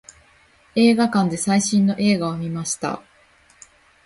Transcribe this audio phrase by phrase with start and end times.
[0.73, 3.03] 映画館で最新の映画を見ました。